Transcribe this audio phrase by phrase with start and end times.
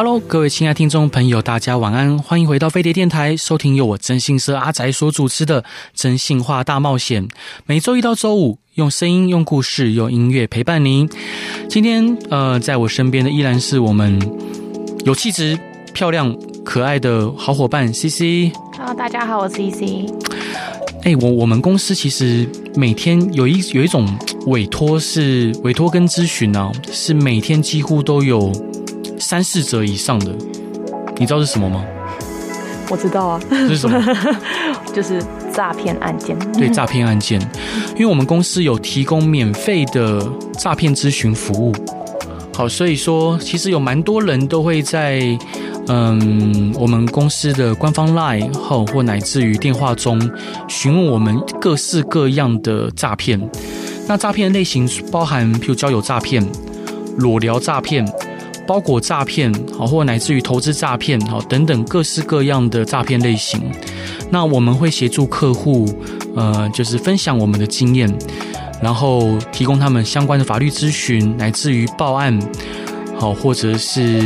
[0.00, 5.60] Hello，各位亲爱听众朋友，大家晚安，欢迎回到飞碟电台，收听由我真心社阿宅所主持的
[5.92, 7.26] 《真心话大冒险》。
[7.66, 11.10] 每周一到周五，用声音、用故事、用音乐陪伴您。
[11.68, 14.16] 今天，呃，在我身边的依然是我们
[15.04, 15.58] 有气质、
[15.92, 16.32] 漂亮、
[16.64, 18.52] 可爱的好伙伴 CC。
[18.76, 20.08] Hello，大家好，我是 CC。
[21.02, 24.06] 哎，我我们公司其实每天有一有一种
[24.46, 28.52] 委托是委托跟咨询呢，是每天几乎都有。
[29.18, 30.32] 三四折以上的，
[31.16, 31.84] 你知道是什么吗？
[32.90, 34.02] 我知道啊，这是什么？
[34.94, 35.22] 就是
[35.52, 36.38] 诈骗案件。
[36.54, 37.38] 对，诈骗案件，
[37.94, 40.26] 因为我们公司有提供免费的
[40.58, 41.74] 诈骗咨询服务。
[42.54, 45.20] 好，所以说其实有蛮多人都会在
[45.88, 50.18] 嗯我们公司的官方 LINE 后或乃至于电话中
[50.66, 53.38] 询问我们各式各样的诈骗。
[54.06, 56.42] 那诈骗类型包含譬如交友诈骗、
[57.18, 58.04] 裸聊诈骗。
[58.68, 63.58] 包裹诈骗，好，或乃至于投资诈骗，好，等等各式各样的诈骗类型。
[64.30, 65.88] 那我们会协助客户，
[66.36, 68.14] 呃，就是分享我们的经验，
[68.82, 72.38] 然后提供他们相关的法律咨询，乃至于报案，
[73.18, 74.20] 好，或者是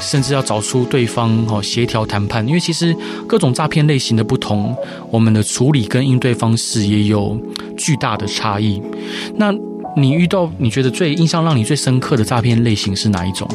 [0.00, 2.46] 甚至要找出对方，好，协调谈判。
[2.46, 2.94] 因为其实
[3.26, 4.76] 各种诈骗类型的不同，
[5.10, 7.36] 我们的处理跟应对方式也有
[7.76, 8.80] 巨大的差异。
[9.34, 9.52] 那
[9.96, 13.48] 你遇到你觉得最印象让你最深刻的诈骗类型是哪一种？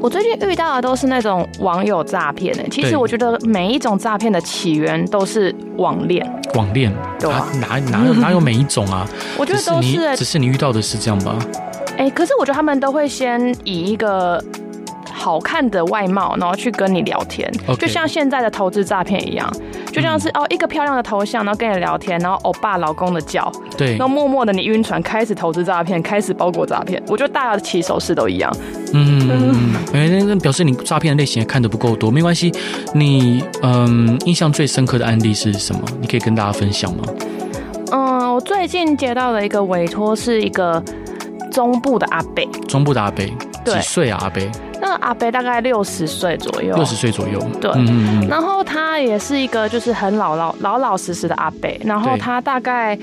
[0.00, 2.62] 我最近遇到的都是那种网友诈骗的。
[2.70, 6.24] 其实我觉得每一种诈骗的起源都是网恋。
[6.54, 9.06] 网恋，对啊，哪哪有哪有每一种啊？
[9.36, 11.36] 我觉得都是，只是你遇到的是这样吧？
[11.98, 14.42] 哎，可是我觉得他们都会先以一个。
[15.10, 19.52] 好看的外貌，然后去跟你聊天.就像现在的投资诈骗一样，
[19.92, 27.02] 就像是、嗯、哦一个漂亮的头像，然后跟你聊天，然后欧巴老公的叫，对，然后默默的你晕船，开始投资诈骗，开始包裹诈骗。
[27.08, 28.54] 我觉得大家的起手式都一样。
[28.92, 29.28] 嗯，
[29.92, 32.52] 哎、嗯，那表示你诈骗的类型也看的不够多，没关系。
[32.94, 35.80] 你嗯，印象最深刻的案例是什么？
[36.00, 37.04] 你可以跟大家分享吗？
[37.90, 40.82] 嗯，我最近接到的一个委托是一个
[41.50, 43.24] 中部的阿伯，中部的阿伯，
[43.64, 44.18] 几岁啊？
[44.22, 44.42] 阿伯？
[44.88, 48.26] 那阿伯大概六十岁左右，六十岁左右，对、嗯。
[48.26, 52.98] 然后他也是一个就是很老老老老实实的阿伯，然后他大概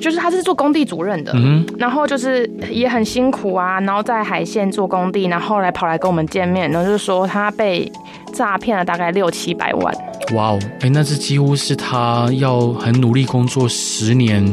[0.00, 7.90] 就是他是做工地主任的，嗯，然后就是也很辛苦啊，然后在海线做工地，然后后来跑来跟我们见面，然后就是说他被
[8.36, 9.94] 诈骗了大概六七百万。
[10.34, 14.44] 哇哦，哎，那这几乎是他要很努力工作十年、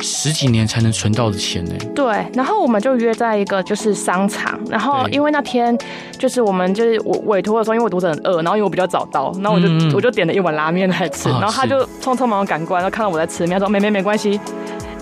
[0.00, 1.72] 十几年才能存到的钱呢。
[1.94, 5.76] 对，然后我们就约在一个就是商场，然后因为那天
[6.18, 14.40] 就是我们就是我委托的时候，因为我肚子很饿，然后因为我比较早到，然后我就我就点了一碗拉面来吃，然后他就匆匆忙忙赶过来，然后看到我在吃面，他说：“妹妹没关系，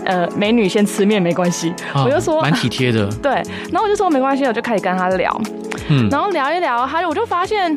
[0.04, 1.72] 呃，美女先吃面没关系。”
[2.04, 3.06] 我就说：“蛮体贴的。
[3.22, 3.32] ”对，
[3.70, 5.40] 然后我就说：“没关系。”我就开始跟他聊，
[5.88, 7.76] 嗯，然后聊一聊，他就我就发现。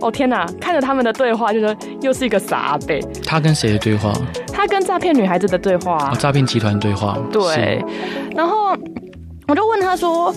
[0.00, 0.46] 哦天哪！
[0.60, 2.98] 看着他们的对话，就说又是一个傻阿伯。
[3.24, 4.12] 他跟谁的对话？
[4.52, 7.18] 他跟诈骗女孩子的对话，啊，诈骗集团对话。
[7.32, 7.84] 对。
[8.34, 8.76] 然后
[9.46, 10.34] 我就问他说：“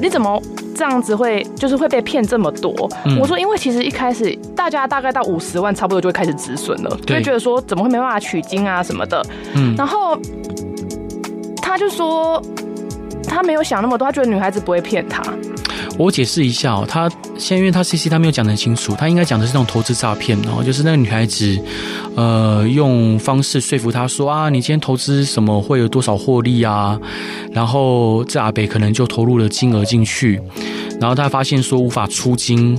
[0.00, 0.40] 你怎么
[0.74, 2.72] 这样子会，就是会被骗这么多？”
[3.06, 9.74] 嗯、我说：“因为其实一开始大家大概到五十万，差不多就会开始止损了，就会觉得说怎么会没办法取经啊什么的。”嗯。
[9.76, 10.18] 然后
[11.62, 12.42] 他就说
[13.26, 15.22] 他没有想那么多，他觉得女孩子不会骗他。
[15.98, 21.58] 我解释一下哦，他先因为他 CC 他没有讲得很清楚，他应该讲的是那种投资诈骗哦，就是那个女孩子，
[22.14, 27.00] 呃，用方式说服他说啊，你今天投资什么会有多少获利啊，
[27.50, 30.40] 然后这阿北可能就投入了金额进去，
[31.00, 32.78] 然后他发现说无法出金。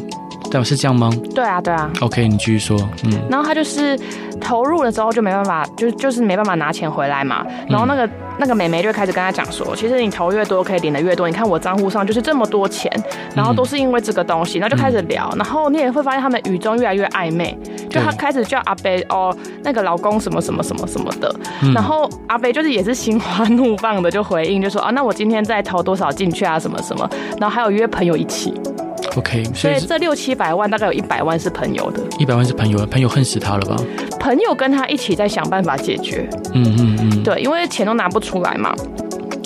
[0.49, 1.09] 对，是这样吗？
[1.33, 1.89] 对啊，对啊。
[2.01, 2.77] OK，你继续说。
[3.03, 3.11] 嗯。
[3.29, 3.99] 然后他就是
[4.39, 7.45] 投入了之后就没办法，就就是没办法拿钱回来嘛。
[7.69, 11.27] 然后那个、嗯、那个美眉就开始跟他讲说，其实你投越多可以领的越多。
[11.27, 12.91] 你看我账户上就是这么多钱，
[13.35, 14.57] 然后都是因为这个东西。
[14.57, 17.57] 然后就开始聊，然后你也会发现他们语中越来越暧昧。
[17.89, 21.33] 就他开始叫阿贝哦，那个老公什么什么什么什么的。
[21.73, 27.09] 然后阿贝就是也是心花怒放的就回应，就说啊，那我今天再投多少进去啊，什么什么。
[27.39, 28.53] 然后还有约朋友一起。
[29.17, 33.75] OK，所以这六七百万大概有一百万是朋友的，一百万是朋友的，朋友恨死他了吧？
[34.19, 38.73] 朋友跟他一起在想办法解决，嗯嗯嗯，对，因为钱都拿不出来嘛。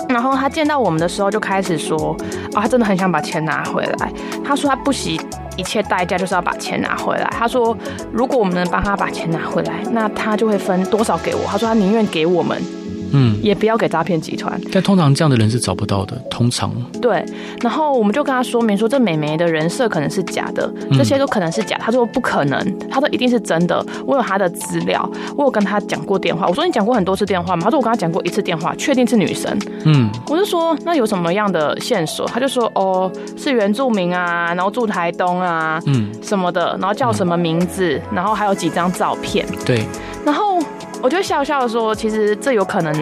[0.09, 2.13] 然后他见到我们的时候就开始说，
[2.53, 4.12] 啊，他真的很想把钱拿回来。
[4.44, 5.18] 他说他不惜
[5.56, 7.25] 一切代价就是要把钱拿回来。
[7.31, 7.77] 他说，
[8.12, 11.41] 如果我们能帮他把钱拿回来，那他就会分多少给我。
[11.47, 12.62] 他说他宁愿给我们。
[13.11, 14.59] 嗯，也不要给诈骗集团。
[14.71, 16.15] 但通常这样的人是找不到的。
[16.29, 16.71] 通常
[17.01, 17.23] 对，
[17.61, 21.77] 然后我们就跟他说明说，这美眉的人设可能是假的，这些都可能是假。
[21.79, 23.85] 他说不可能，他说一定是真的。
[24.05, 26.47] 我有他的资料，我有跟他讲过电话。
[26.47, 27.63] 我说你讲过很多次电话吗？
[27.65, 29.55] 他说我跟他讲过一次电话，确定是女生。
[29.85, 32.25] 嗯，我就说那有什么样的线索？
[32.27, 39.45] 他就说哦，是原住民啊，然后住台东啊，嗯，什么的，然后叫什么名字，然后还有几张照片。
[39.65, 39.85] 对，
[40.25, 40.59] 然后。
[41.01, 42.94] 我就笑笑的说，其实这有可能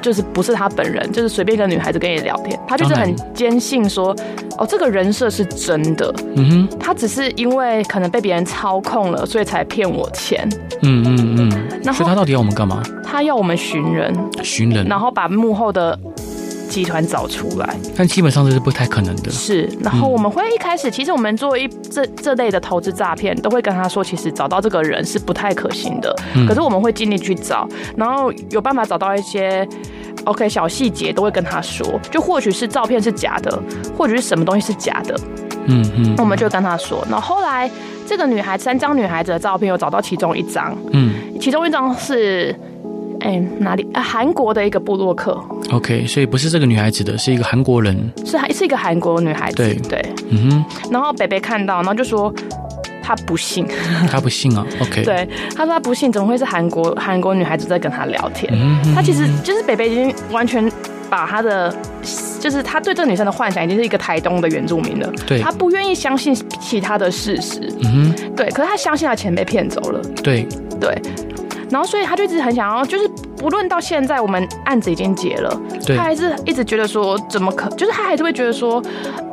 [0.00, 4.14] 就是不是他本人，就是随便一个女孩子跟你聊天，他就是很坚信说，
[4.56, 6.14] 哦，这个人设是真的。
[6.36, 10.48] 嗯哼，他只是因为可能被别人操控了，所以才骗我钱。
[10.82, 11.68] 嗯嗯嗯。
[11.82, 12.82] 那所以他到底要我们干嘛？
[13.02, 15.98] 他要我们寻人，寻人，然后把幕后的。
[16.68, 19.30] 集团找出来，但基本上这是不太可能的。
[19.30, 26.14] 是，然后我们会一开始，其实我们做一这这类的投资诈骗，都会跟他说，其实找到这个人是不太可行的。
[26.34, 26.46] 嗯。
[26.46, 27.66] 可是我们会尽力去找，
[27.96, 29.66] 然后有办法找到一些
[30.24, 31.98] OK 小细节，都会跟他说。
[32.10, 33.60] 就或许是照片是假的，
[33.96, 35.18] 或者是什么东西是假的。
[35.66, 36.14] 嗯嗯。
[36.16, 37.04] 那我们就跟他说。
[37.10, 37.70] 然后后来
[38.06, 40.76] 这个女孩三张女孩子的照片，有找到其中一张。
[40.92, 41.14] 嗯。
[41.40, 42.54] 其中一张是。
[43.20, 43.86] 哎、欸，哪里？
[43.92, 45.38] 啊，韩国的一个部落客。
[45.70, 47.96] OK，所以不是这个女孩子的，是一个韩国人。
[48.24, 49.56] 是还是一个韩国女孩子。
[49.56, 50.64] 对对，嗯哼。
[50.90, 52.32] 然后北北看到，然后就说
[53.02, 53.66] 他不信。
[54.10, 55.02] 他不信啊？OK。
[55.02, 58.52] 对，他说他不信，怎么会是韩国韩国女孩子在跟他聊天？
[58.94, 60.70] 他其实就是北北已经完全
[61.10, 61.74] 把他的，
[62.38, 65.10] 就是他对这个女生的幻想已经是一个台东的原住民了。
[65.26, 65.40] 对。
[65.40, 67.60] 他不愿意相信其他的事实。
[67.82, 68.34] 嗯哼。
[68.36, 70.00] 对，可是他相信他钱被骗走了。
[70.22, 70.46] 对
[70.80, 70.96] 对。
[71.70, 73.06] 然后，所以他就一直很想要，就是
[73.36, 78.82] 不论到现在我们案子已经结了，他还是一直觉得说，怎么可，就是他还是会觉得说，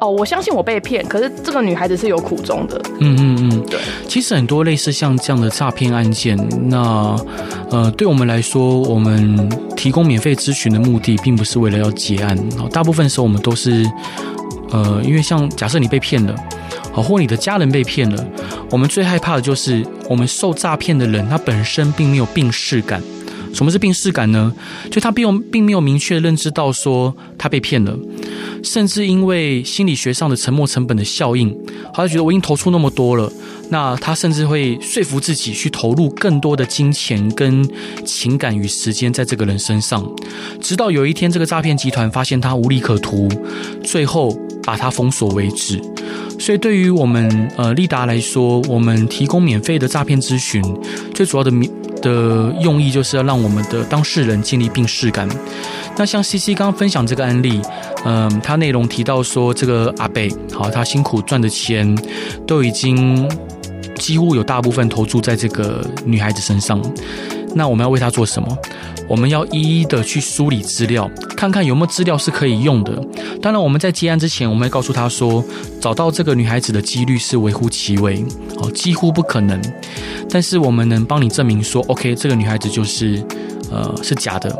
[0.01, 2.81] 哦，我相信我被骗，可是这个女孩子是有苦衷的。
[2.99, 3.79] 嗯嗯嗯，对。
[4.07, 6.37] 其实很多类似像这样的诈骗案件，
[6.69, 7.15] 那
[7.71, 12.37] 呃，对我们来说，我们提供免费咨询的目的，并不是为了要结案。
[12.71, 13.85] 大部分时候我们都是，
[14.71, 16.35] 呃，因为像假设你被骗了。
[17.01, 18.27] 或你的家人被骗了，
[18.71, 23.01] 我们最害怕的就是我们受诈骗的人，他本身并没有病识感。
[23.53, 24.53] 什么是病识感呢？
[24.91, 27.97] 就他并并没有明确认知到说他被骗了，
[28.61, 31.57] 甚至因为心理学上的沉没成本的效应，
[31.93, 33.31] 他就觉得我已经投出那么多了，
[33.69, 37.65] 那他甚至会说服自己去投入更多的金钱跟
[38.03, 40.05] 情感与时间在这个人身上，
[40.59, 43.29] 直到有一天这个诈骗集团发现他无利可图，
[43.81, 45.79] 最后把它封锁为止。
[46.37, 50.61] 所以，对于我们呃立达来说，我们提供免费的诈骗咨询，
[51.13, 51.51] 最主要的
[52.01, 55.27] 的用意就是要让我们的当事人建立病视感。
[55.97, 57.61] 那像 CC 刚刚分享这个案例，
[58.03, 61.97] 嗯、呃，他内容提到说，这个阿贝好，他辛苦赚的钱
[62.45, 63.27] 都已经
[63.95, 66.81] 几乎有大部分投注在这个女孩子身上。
[67.55, 68.57] 那我们要为他做什么？
[69.07, 72.91] 我们要一一的去梳理资料，看看有没有资料是可以用的。
[73.41, 75.43] 当然，我们在接案之前，我们会告诉他说，
[75.79, 78.25] 找到这个女孩子的几率是微乎其微，
[78.57, 79.61] 哦，几乎不可能。
[80.29, 83.23] 但是我们能帮你证明说，OK，这个女孩子就是，
[83.71, 84.59] 呃，是假的，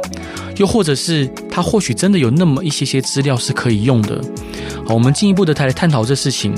[0.57, 4.21] 又或者是她或许真的有那么一些些资料是可以用的。
[4.85, 6.53] 好，我们进一步的来探讨这事情，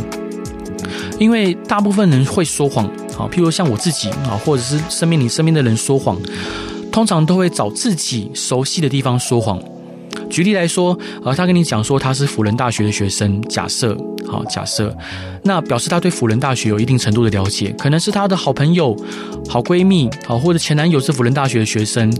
[1.17, 2.91] 因为大部分人会说谎。
[3.17, 6.15] 好，譬如像我自己啊，或者是身边你身边的人说谎，
[6.91, 9.59] 通常都会找自己熟悉的地方说谎。
[10.29, 14.95] 举例来说，呃，他跟你讲说他是辅仁大学的学生，假设，好，假设，
[15.43, 18.95] 那表示他对辅仁大学有一定程度的了解，可能是他的好朋友、
[19.47, 22.11] 好闺蜜，好，或者前男友是辅仁大学的学生，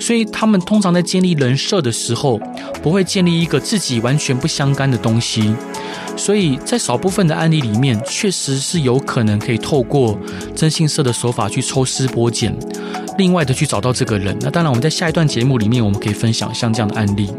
[0.00, 2.38] 所以他们通常在建立人设的时候，
[2.82, 5.54] 不会建立一个自己完全不相干的东西。
[6.16, 10.18] 所以在少部分的案例里面，确实是有可能可以透过
[10.54, 12.56] 征信社的手法去抽丝剥茧，
[13.16, 14.36] 另外的去找到这个人。
[14.40, 17.32] 那当然，我们在下一段节目里面，我们可以分享像这样的案例。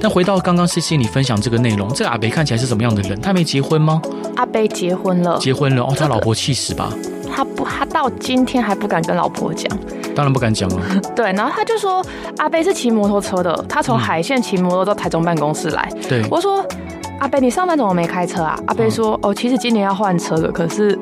[0.00, 3.20] 但回到刚刚 CC 你分享这个内容，这个阿北看起来是什么样的人？
[3.20, 4.00] 他没结婚吗？
[4.36, 6.92] 阿北结婚了，结婚了哦，他老婆气死吧？
[7.34, 9.70] 他不，他到今天还不敢跟老婆讲。
[10.14, 10.82] 当然不敢讲了。
[11.16, 12.04] 对，然后他就说
[12.38, 15.88] 阿北是骑摩托车的，他从海线骑摩托到台中办公室来。
[16.08, 16.64] 对，我说。
[17.20, 18.58] 阿贝，你上班怎么没开车啊？
[18.66, 20.98] 阿贝说：“哦，其实今年要换车了，可是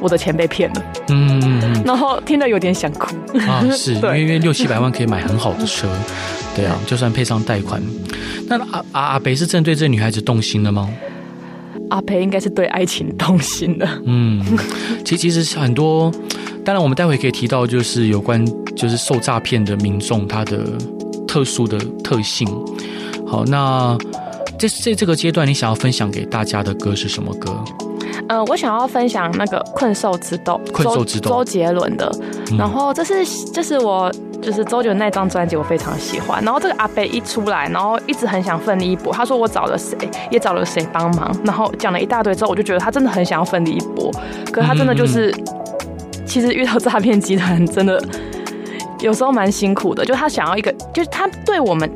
[0.00, 3.14] 我的钱被骗了。”嗯，然后听得有点想哭
[3.48, 5.88] 啊，是 因为因为六七百万可以买很好的车，
[6.56, 7.82] 对啊，就算配上贷款。
[8.46, 10.88] 那阿阿阿北是真对这女孩子动心了吗？
[11.90, 13.88] 阿培应该是对爱情动心的。
[14.04, 14.44] 嗯，
[15.04, 16.12] 其实其实很多，
[16.64, 18.44] 当然我们待会可以提到，就是有关
[18.76, 20.64] 就是受诈骗的民众他的
[21.26, 22.48] 特殊的特性。
[23.26, 23.96] 好，那。
[24.58, 27.64] 这这这个阶段，你想要分享给大家的歌是什么歌？
[28.30, 32.08] 呃，我想要分享那个《困兽之斗》，困兽之斗，周杰伦的。
[32.52, 34.08] 嗯、然后这是，这是我
[34.40, 36.40] 就是周杰伦那张专辑，我非常喜欢。
[36.44, 39.12] 然后这个阿北一出来，然后一直很想奋力一搏。
[39.12, 39.98] 他说我找了谁，
[40.30, 44.12] 也找了谁帮忙，然后讲了一大堆之后，我就觉得他真的很想要奋力一搏。
[44.52, 48.00] 可是他真的就是，嗯嗯其实遇到诈骗集团真的
[49.00, 50.04] 有时候蛮辛苦的。
[50.04, 51.90] 就他想要一个，就是他对我们。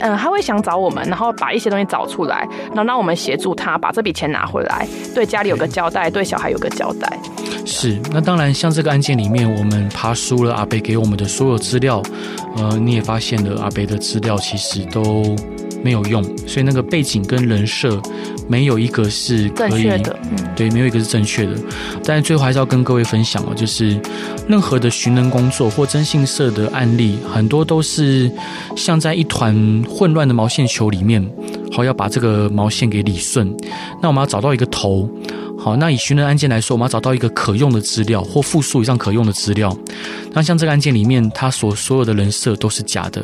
[0.00, 7.18] 嗯，他会想找我们，然后把一些东西找出来，然后让我们协助他把这笔钱拿回来，对家里有个交代，对小孩有个交代。
[7.64, 12.02] 是，那当然，像这个案件里面，我们爬梳了阿北给我们的所有资料，
[12.56, 15.36] 呃，你也发现了阿北的资料其实都
[15.88, 17.98] 没有用，所以那个背景跟人设
[18.46, 21.52] 没有一个是可以正确的，嗯，对，没有一个是正确的。
[22.04, 23.98] 但是最后还是要跟各位分享哦，就是
[24.46, 28.30] 任何的寻人工作或征信社的案例，很多都是
[28.76, 31.26] 像在一团混乱的毛线球里面，
[31.72, 33.54] 好，要把这个毛线给理顺。
[34.02, 35.08] 那我们要找到一个头，
[35.58, 39.76] 好，那以寻人案件来说，我们要找到一个可用的资料或复数以上可用的资料。
[40.32, 43.22] 那像这个案件里面，他所所有的人设都是假的，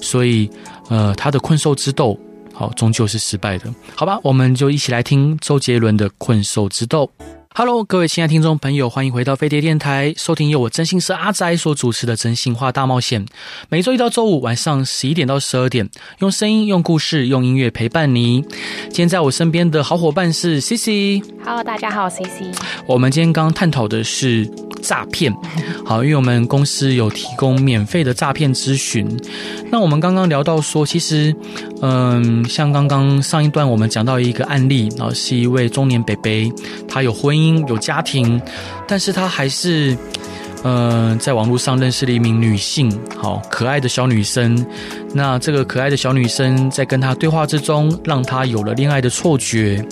[0.00, 0.50] 所以。
[0.88, 2.16] 呃，他的困兽之斗，
[2.52, 3.64] 好，终究是失败的，
[3.96, 4.20] 好吧？
[4.22, 7.10] 我们就一起来听周杰伦的《困兽之斗》。
[7.58, 13.24] Hello，各位亲爱的听众朋友，欢迎回到飞碟电台，收听由我真心是阿宅所主持的《真心话大冒险》。
[13.70, 18.42] 每周一到周五晚上十一点到十二点，用声音、用故事、用音乐陪伴你。
[18.90, 21.24] 今天在我身边的好伙伴是 CC。
[21.42, 22.54] Hello，大家好，我 CC。
[22.86, 24.46] 我们今天刚刚探讨的是。
[24.82, 25.34] 诈骗，
[25.84, 29.04] 好，因为我们公司有提供免费的诈骗咨询。
[29.68, 31.34] 那我们刚刚聊到说，其实，
[31.82, 36.52] 嗯，像刚刚上一段我们讲到一个案例然后，是一位中年北北，
[36.86, 38.40] 他有婚姻有家庭，
[38.88, 39.96] 但是他还是，
[40.64, 44.64] 嗯，在网络上认识了一名女性，好可爱的小女生。
[45.12, 49.84] 那这个可爱的小女生在跟他对话之中，让他有了恋爱的错觉。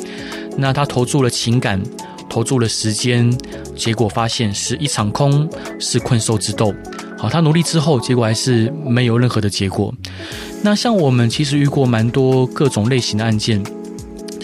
[0.56, 1.80] 那他投注了情感。
[2.26, 3.30] 投注了时间，
[3.76, 6.74] 结果发现是一场空，是困兽之斗。
[7.16, 9.94] 好，他努力之后，结果还是没有任何的结果。
[10.60, 13.62] 那像我们其实遇过蛮多各种类型的案件。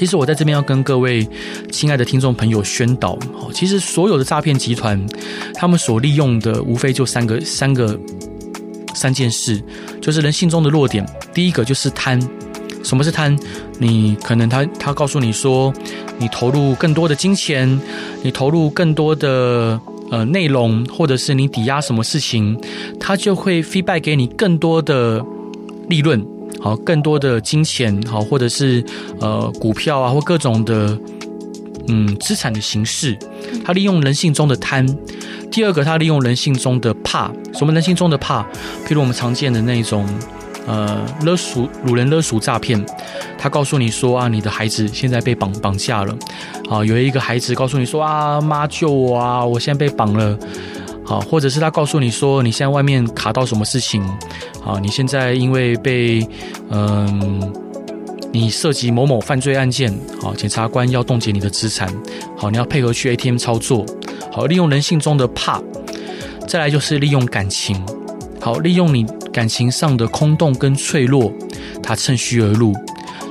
[0.00, 1.28] 其实我在这边要跟各位
[1.70, 3.18] 亲爱的听众朋友宣导，
[3.52, 4.98] 其实所有的诈骗集团，
[5.52, 8.00] 他们所利用的无非就三个、三个、
[8.94, 9.62] 三件事，
[10.00, 11.06] 就是人性中的弱点。
[11.34, 12.18] 第一个就是贪。
[12.82, 13.38] 什么是贪？
[13.78, 15.70] 你可能他他告诉你说，
[16.16, 17.78] 你投入更多的金钱，
[18.22, 19.78] 你投入更多的
[20.10, 22.58] 呃内容，或者是你抵押什么事情，
[22.98, 25.22] 他就会 feedback 给你更多的
[25.90, 26.26] 利润，
[26.58, 28.82] 好，更多的金钱，好，或者是
[29.20, 30.98] 呃股票啊，或各种的
[31.88, 33.16] 嗯资产的形式。
[33.64, 34.86] 他利用人性中的贪。
[35.50, 37.30] 第二个，他利用人性中的怕。
[37.52, 38.42] 什么人性中的怕？
[38.86, 40.06] 譬如我们常见的那种。
[40.66, 42.84] 呃，勒索、掳人勒赎诈骗，
[43.36, 46.14] 他告诉你说啊，你的孩子现在被绑绑架了，
[46.68, 50.38] 好，有一个孩子告诉你说啊，妈救我啊，我现在被绑了，
[51.10, 54.00] 好，或者是他告诉你说，你现在外面卡到什么事情，
[54.62, 56.24] 好，你现在因为被
[56.70, 57.52] 嗯、
[58.30, 61.92] 你涉及某某犯罪案件，好，检察官要冻结你的资产，
[62.36, 63.84] 好，你要配合去 ATM 操作，
[64.30, 65.60] 好，利用人性中的怕，
[66.46, 67.84] 再来就是利用感情，
[68.40, 69.04] 好，利用你。
[69.32, 71.32] 感情上的空洞跟脆弱，
[71.80, 72.74] 他趁虚而入，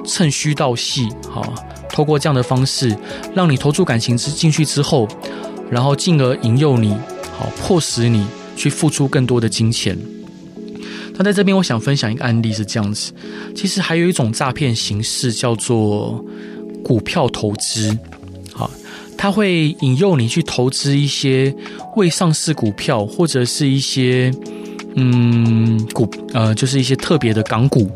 [0.06, 1.54] 趁虚道细，好，
[1.92, 2.96] 透过这样的方式，
[3.36, 5.06] 让你投注感情之进去之后，
[5.70, 6.96] 然后进而引诱你，
[7.40, 8.28] 好，迫使你
[8.58, 9.98] 去付出更多的金钱。
[11.16, 13.14] 那在这边，我想分享一个案例是这样子，
[13.56, 16.22] 其实还有一种诈骗形式叫做
[16.84, 17.98] 股票投资，
[18.52, 18.70] 好，
[19.18, 21.56] 他会引诱你去投资一些
[21.96, 24.30] 未上市股票或者是一些。
[24.96, 27.88] 嗯，股呃，就是一些特别的港股，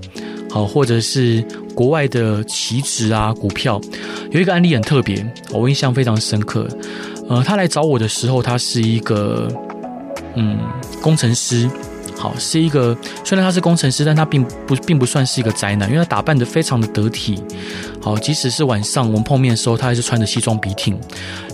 [0.49, 3.81] 好，或者是国外的期指啊，股票。
[4.29, 6.69] 有一个案例很特别，我印象非常深刻。
[7.29, 9.47] 呃，他来找我的时候，他是一个
[10.35, 10.59] 嗯
[11.01, 11.69] 工程师，
[12.17, 17.41] 好，是一个虽然他是工程师，但他并不并不算是一个宅男，因为他打扮得非常的得体。
[18.01, 20.99] 好，即使是晚上我们碰面的时候，他还是穿着西装笔挺，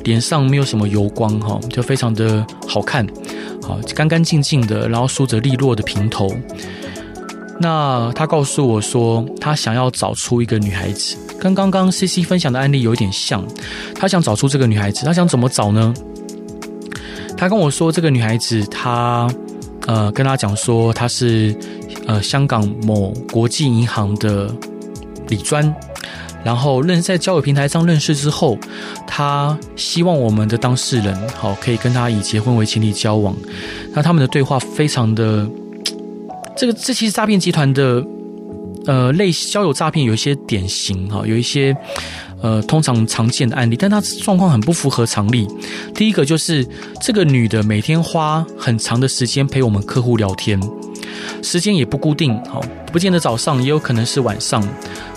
[0.03, 3.07] 脸上没有什么油光，哈，就非常的好看。
[3.61, 6.35] 好，干干净净的，然后梳着利落的平头。
[7.59, 13.45] 那他告诉我说，他想要找出一个女孩子，跟刚刚 CC 分享的案例有一点像。
[13.93, 15.93] 他想找出这个女孩子，他想怎么找呢？
[17.37, 19.29] 他跟我说，这个女孩子，他
[19.87, 21.55] 呃跟他讲说，她是
[22.07, 24.53] 呃香港某国际银行的
[25.27, 25.73] 李专。
[26.41, 28.57] 然后认在交友平台上认识之后，
[29.05, 33.35] 他希望我们的当事人好可以跟他以结婚为前提交往。
[33.93, 35.45] 那他们的对话非常的，
[36.59, 38.05] 这个这其实诈骗集团的
[38.85, 41.73] 呃类交友诈骗有一些典型哈，有一些
[42.41, 45.47] 呃通常常见的案例，但它状况很不符合常理。
[45.95, 46.67] 第一个就是
[46.99, 50.59] 这个女的每天花很长的时间陪我们客户聊天，
[51.41, 52.61] 时间也不固定，好，
[52.91, 54.61] 不见得早上，也有可能是晚上，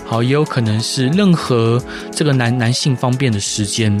[0.05, 1.77] 好，也有可能是任何
[2.09, 3.91] 这个男男性方便的时间，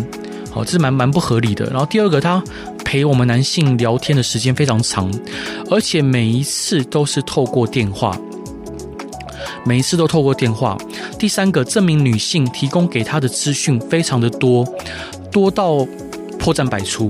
[0.49, 1.65] 好，这是蛮蛮不合理的。
[1.65, 2.41] 然后第二个，他
[2.93, 5.11] 陪我们男性聊天的时间非常长，
[5.71, 8.15] 而且每一次都是透过电话。
[9.65, 10.77] 每一次都透过电话。
[11.17, 14.63] 第三个，这名女性提供给他的资讯非常的多，
[15.31, 15.83] 多到
[16.37, 17.09] 破绽百出。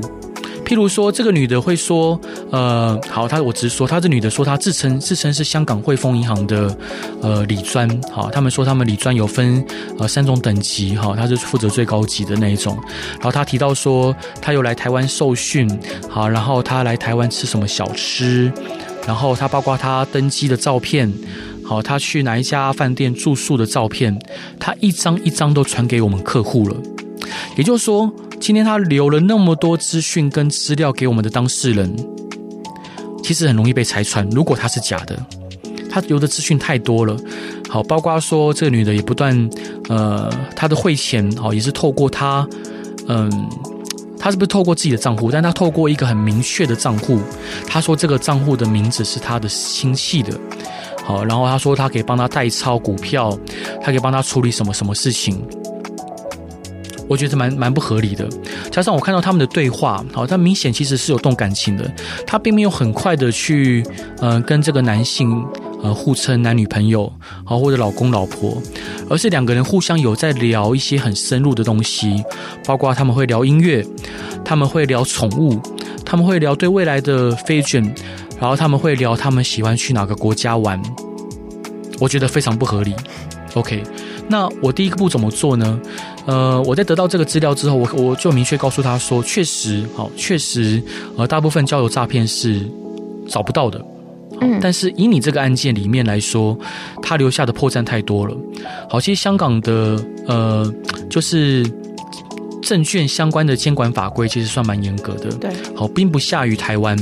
[0.74, 6.75] 譬如说，这个女的会说：“呃，好，她我直说，她这女的说她自称自称是香港汇丰银行的
[7.22, 9.63] 呃理专，好，他们说他们理专有分
[10.00, 12.75] 呃三种等级，哈，她是负责最高级的那一种。
[13.12, 15.70] 然后她提到说，她有来台湾受训，
[16.10, 18.51] 好，然后她来台湾吃什么小吃，
[19.06, 21.13] 然后她包括她登机的照片。”
[21.63, 24.20] 好，他去哪一家饭店住宿的照片，
[24.60, 26.75] 他一张一张都传给我们客户了。
[27.56, 28.12] 也就是说，
[28.44, 31.96] 今天他留了那么多资讯跟资料给我们的当事人，
[33.24, 34.28] 其实很容易被拆穿。
[34.32, 35.18] 如果他是假的，
[35.90, 37.16] 他留的资讯太多了。
[37.70, 39.50] 好，包括说这个女的也不断，
[39.88, 42.46] 呃，她的汇钱，好，也是透过她，
[43.08, 43.32] 嗯，
[44.20, 45.32] 她是不是透过自己的账户？
[45.32, 47.22] 但她透过一个很明确的账户，
[47.66, 50.38] 她说这个账户的名字是她的亲戚的。
[51.06, 53.38] 好，然后他说他可以帮他代抄股票，
[53.82, 55.42] 他可以帮他处理什么什么事情，
[57.08, 58.28] 我觉得蛮蛮不合理的。
[58.72, 61.90] 加上我看到他们的对话，好，他明显其实是有动感情的，
[62.26, 63.84] 他并没有很快的去
[64.20, 65.44] 呃跟这个男性
[65.82, 67.12] 呃互称男女朋友，
[67.44, 68.62] 好，或者老公老婆，
[69.10, 72.24] 而是两个人互相有在聊一些很深入的东西，
[72.66, 73.86] 包括他们会聊音乐，
[74.46, 75.60] 他们会聊宠物，
[76.06, 77.92] 他们会聊对未来的 vision。
[78.40, 80.82] 然后他们会聊他们喜欢去哪个国家玩，
[81.98, 82.94] 我觉得非常不合理。
[83.54, 83.82] OK，
[84.28, 85.80] 那我第一个步怎么做呢？
[86.25, 90.82] 呃，我在得到这个资料之后，我我就明确告诉他说，确实，好，确实，
[91.18, 92.62] 呃，大部分交友诈骗是
[93.27, 93.84] 找不到的。
[94.42, 96.58] 嗯，但是以你这个案件里面来说，
[97.01, 98.36] 他留下的破绽太多了。
[98.89, 100.74] 好，其实香港的呃，
[101.10, 101.65] 就是。
[102.65, 106.98] 证券相关的监管法规其实算蛮严格的，对，好，并不下于台湾，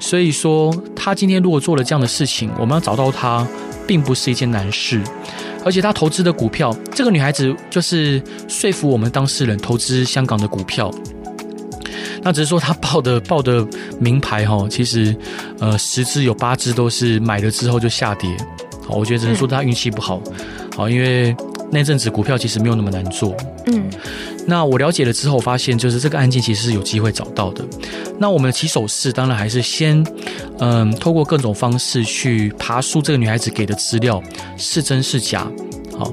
[0.00, 3.46] 所以说他今天如果做了这样的事情，我们要找到他，
[3.86, 5.02] 并不是一件难事，
[5.64, 10.90] 而且他投资的股票，这个女孩子就是说服我们当事人投资香港的股票，
[12.22, 13.66] 那只是说他报的报的
[13.98, 15.16] 名牌哈，其实
[15.58, 18.30] 呃十只有八只都是买了之后就下跌，
[18.86, 20.20] 好，我觉得只能说他运气不好，
[20.76, 21.34] 好，因为
[21.74, 23.90] 那阵子股票其实没有那么难做，嗯。
[24.46, 27.64] 那我了解了之后，发现就是这个案件其实是有机会找到的。
[28.18, 30.04] 那我们的起手式当然还是先，
[30.58, 34.22] 嗯，透过各种方式去爬梳这个女孩子给的资料
[34.56, 35.50] 是真是假。
[35.98, 36.12] 好，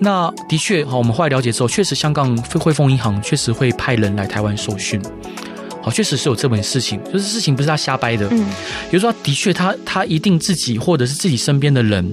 [0.00, 5.00] 那的确，好，我们后来了解之后，确实香港汇丰银行确实会派人来台湾受训。
[5.82, 8.26] 好，确实是有这门事情，就是事情不是他瞎掰的。
[8.30, 8.38] 嗯，
[8.90, 12.10] 比如说，的确，他他一定自己或者是自己身边的人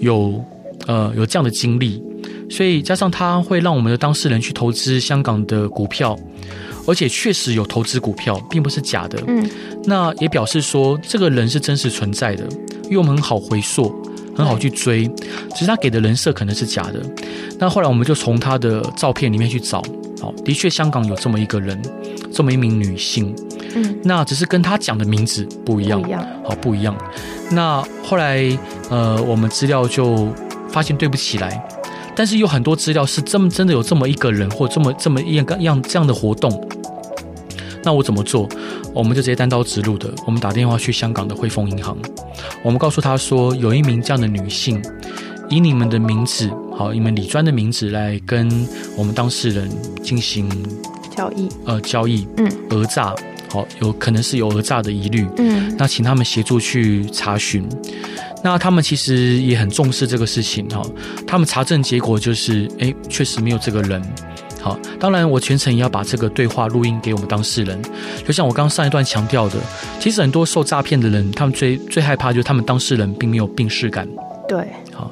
[0.00, 0.42] 有
[0.86, 2.00] 呃有这样的经历。
[2.50, 6.18] 所以加上他会让我们的当事人去投资香港的股票，
[6.86, 9.22] 而且确实有投资股票，并不是假的。
[9.28, 9.48] 嗯，
[9.84, 12.44] 那也表示说这个人是真实存在的，
[12.84, 13.94] 因为我们很好回溯，
[14.36, 15.06] 很好去追。
[15.54, 17.00] 只是他给的人设可能是假的。
[17.58, 19.80] 那后来我们就从他的照片里面去找，
[20.20, 21.80] 好，的确香港有这么一个人，
[22.32, 23.32] 这么一名女性。
[23.76, 26.96] 嗯，那只是跟他讲的名字不一样，不一样，好，不一样。
[27.52, 28.42] 那后来
[28.88, 30.28] 呃，我们资料就
[30.68, 31.62] 发现对不起来。
[32.20, 36.68] 但是有很多资料是这么真的有这么一个人或这么这么一样样这样的活动，
[37.82, 38.46] 那我怎么做？
[38.92, 41.96] 我们就直接单刀直入的，我们打电话去香港的汇丰银行，
[42.62, 44.82] 我们告诉他说，有一名这样的女性，
[45.48, 49.70] 以你们的名字，好，你们李专的名字来跟我们当事人
[50.02, 50.46] 进行
[51.16, 53.14] 交易，呃，交易，嗯，讹诈，
[53.50, 57.66] 好，有可能是有讹诈的疑虑，嗯，那请他们协助去查询。
[58.42, 60.82] 那他们其实也很重视这个事情哈，
[61.26, 64.02] 他们查证结果就是，哎，确实没有这个人。
[64.62, 67.80] 好，当然我全程也要把这个对话录音给我们当事人。
[68.26, 69.56] 就像我刚刚上一段强调的，
[69.98, 74.06] 其实很多受诈骗的人，他们最最害怕就是他们当事人并没有病识感。
[74.46, 75.10] 对，好，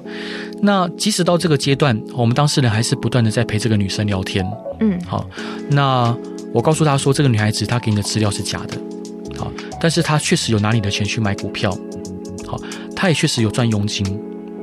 [0.61, 4.47] 那即使到这个阶段，我们当事人还是不断的在陪这个女生聊天。
[4.81, 5.27] 嗯，好，
[5.71, 6.15] 那
[6.53, 8.79] 我告诉他说，这个女孩子她给你的资料是假的，
[9.39, 11.75] 好，但是她确实有拿你的钱去买股票。
[12.49, 12.59] 好，
[12.97, 14.05] 他也确实有赚佣金，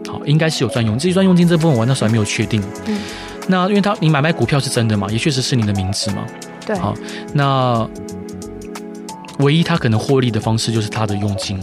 [0.10, 1.00] 好，应该是有赚佣金。
[1.00, 2.62] 至于赚佣金这部分，我那时候还没有确定。
[2.88, 3.00] 嗯，
[3.48, 6.26] 那因为他你买卖股票是真的嘛，也确实是你的名字嘛。
[6.65, 6.95] 对，好，
[7.34, 7.88] 那
[9.39, 11.60] 唯一他可能获利的方式就是他的佣金，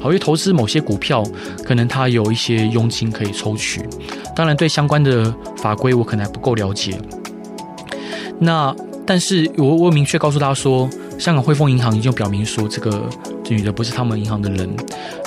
[0.00, 1.22] 好，因为投资某些股票，
[1.64, 3.82] 可能它有一些佣金可以抽取。
[4.34, 6.96] 当然，对相关的法规我可能还不够了解。
[8.38, 13.10] 那但是我我明确告诉他说，香港汇丰银行已经表明说，这个
[13.48, 14.68] 这女的不是他们银行的人。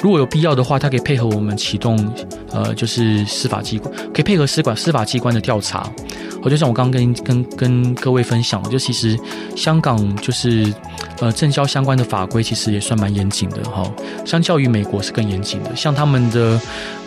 [0.02, 1.98] 如果有必要的话，他可以配合我们启动，
[2.52, 5.90] 呃，就是司法机关可以配合司管司法机关的调查。
[6.44, 9.18] 我就像我刚刚跟跟跟各位分享的，就其实
[9.56, 10.74] 香港就是
[11.20, 13.92] 呃证交相关的法规其实也算蛮严谨的哈，
[14.26, 15.76] 相较于美国是更严谨的。
[15.76, 16.60] 像他们的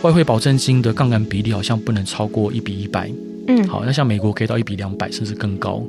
[0.03, 3.11] 外汇保证金的杠杆比例好像不能超过一比一百，
[3.47, 5.83] 嗯，好，那像美国可以到一比两百甚至更高。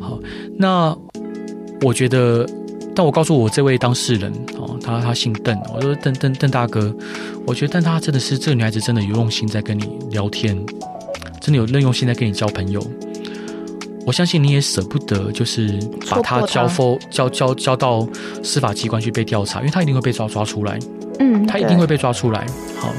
[0.00, 0.20] 好，
[0.56, 0.96] 那
[1.82, 2.46] 我觉得，
[2.96, 6.92] 但我告诉我这位当事人哦，他他姓邓，我说邓邓邓大哥，
[7.46, 10.58] 我觉得但他真的是这个女孩子真的有用心在跟你聊天。
[11.38, 12.84] 真的有任用心在跟你交朋友，
[14.04, 15.78] 我相信你也舍不得，就是
[16.10, 18.04] 把他交付交交交到
[18.42, 20.76] 司法机关去被调查，因为他一定会被抓抓出来。
[21.20, 22.44] 嗯，他一定会被抓出来。
[22.80, 22.92] 好，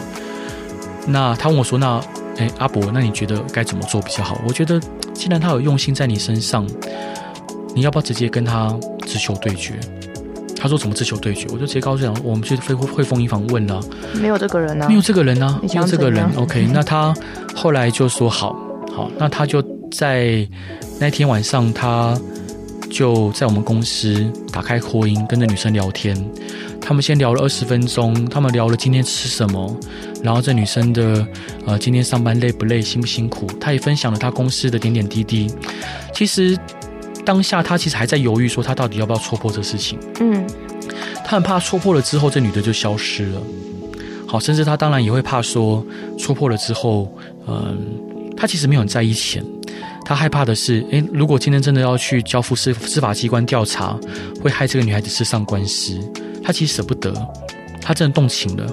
[1.05, 2.01] 那他问我说：“那，
[2.37, 4.79] 哎，阿伯，那你觉得该怎么做比较好？”我觉得，
[5.13, 6.65] 既然他有用心在你身上，
[7.77, 9.73] 你要不要直接跟他直球对决？
[10.59, 13.79] 他说：“怎么直球对决？”我就直接告诉他：“我们去汇汇丰银行问了，
[14.19, 16.27] 没有这个人啊，没有这个人啊，没有这个人。
[16.35, 17.13] ”OK， 那他。
[17.55, 18.55] 后来就说好，
[18.95, 20.47] 好，那他就在
[20.99, 22.15] 那天晚上，他
[22.89, 26.15] 就在我们公司打开扩音，跟着女生聊天。
[26.79, 29.75] 他们先聊了二十分钟，他们聊了今天吃什么，
[30.23, 31.25] 然后这女生的
[31.65, 35.51] 呃今天上班累不累，辛不辛苦，他也分享了他公司的点点滴滴。
[36.13, 36.57] 其实
[37.27, 39.99] 当下他其实还在犹豫，说他到底要不要戳破这事情。
[40.21, 40.47] 嗯，
[41.25, 43.41] 他很怕戳破了之后，这女的就消失了。
[44.25, 45.85] 好，甚至他当然也会怕说
[46.17, 47.13] 戳破了之后，
[47.45, 47.77] 嗯，
[48.37, 49.43] 他其实没有很在意钱，
[50.05, 53.99] 他害怕的是，诶，如果今天真的要去交付司司法机关调查，
[54.41, 55.99] 会害这个女孩子吃上官司，
[56.41, 57.13] 他其实舍不得，
[57.81, 58.65] 他真的动情了。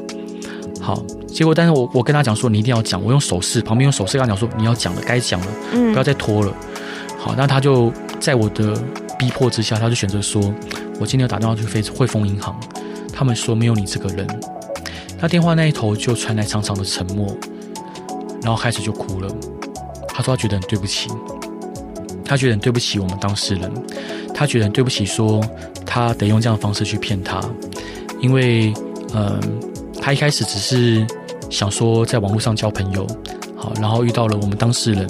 [0.81, 6.55] 好，结果但是我我跟他讲说，你一定要讲，我用手势，旁边用手势跟他讲说，你要讲了，该讲了，不要再拖了。
[7.19, 7.93] 好，那他就
[8.25, 8.75] 在我的
[9.19, 10.41] 逼迫之下，他就选择说，
[10.99, 12.59] 我今天要打电话去飞汇丰银行，
[13.13, 14.27] 他们说没有你这个人。
[15.19, 17.37] 他电话那一头就传来长长的沉默，
[18.41, 19.29] 然后开始就哭了。
[20.09, 21.11] 他说他觉得很对不起，
[22.25, 23.71] 他觉得很对不起我们当事人，
[24.33, 25.45] 他觉得很对不起，说
[25.85, 27.43] 他得用这样的方式去骗他，
[28.23, 28.73] 因为
[29.13, 29.39] 嗯，
[30.01, 31.07] 他一开始只是
[31.51, 33.07] 想说在网络上交朋友，
[33.55, 35.07] 好，然后遇到了我们当事人，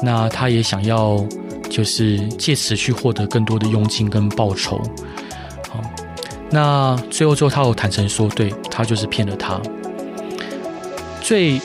[0.00, 1.26] 那他也想要
[1.68, 4.78] 就是借此去获得更多的佣金跟报酬。
[5.68, 5.80] 好
[6.50, 9.60] 那最后，最后他有坦诚说，对，他就是骗了他。
[11.20, 11.60] 最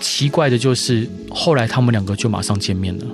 [0.00, 3.04] 奇怪的就是，后来他们两个就马上见面了。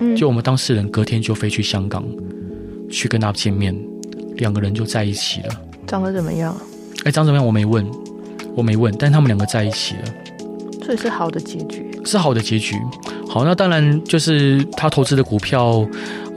[0.00, 2.02] 嗯，就我们当事人隔天就飞去香港，
[2.90, 3.78] 去跟他见面，
[4.36, 5.60] 两个人就在一起了。
[5.86, 6.56] 长得怎么样？
[7.04, 7.46] 哎，长怎么样？
[7.46, 7.86] 我没问，
[8.56, 10.02] 我没问，但他们两个在一起了。
[10.80, 12.76] 这是好的结局，是好的结局。
[13.28, 15.86] 好，那当然就是他投资的股票。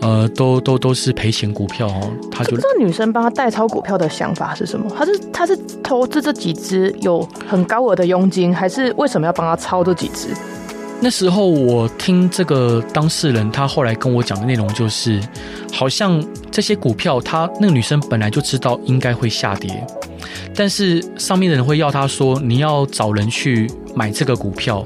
[0.02, 2.12] 呃，都都都是赔钱股票哦。
[2.30, 4.92] 他就这个女生帮他代抄股票的想法是什么？
[4.96, 10.28] 他是他是投资这几只有很高额的佣金，还是为什么要帮他抄这几只？
[11.00, 15.20] 那时候我听这个当事人他后来跟我讲的内容就是，
[15.72, 19.88] 好像这些股票他那个女生本来就知道应该会下跌，
[20.54, 24.86] 但是上面的人会要他说，你要找人去买这个股票，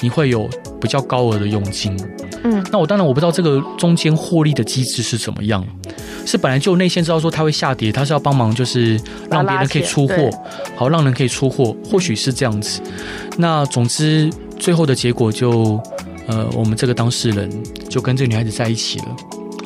[0.00, 0.48] 你会有
[0.80, 1.96] 比较高额的佣金。
[2.44, 5.64] 嗯，那我当然我不知道这个中间获利的机制是怎么样，
[6.24, 10.30] 是本来就内线知道说它会下跌，他是要帮忙就是让别人可以出货，
[10.76, 12.80] 好让人可以出货，或许是这样子。
[13.36, 15.80] 那总之最后的结果就，
[16.28, 17.50] 呃，我们这个当事人
[17.88, 19.06] 就跟这个女孩子在一起了。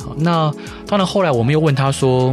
[0.03, 0.51] 好，那
[0.87, 2.31] 当然后来我们又问他说，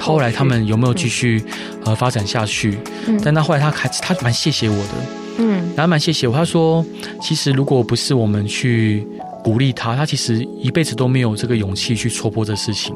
[0.00, 1.44] 后来他们有没有继续
[1.84, 2.78] 呃发展下去？
[3.06, 4.94] 嗯，但那后来他还他蛮谢谢我的，
[5.38, 6.84] 嗯，然后蛮谢谢我，他说
[7.20, 9.06] 其实如果不是我们去。
[9.44, 12.94] 鼓励他，他其实一辈子都没有这个勇气去戳破这事情。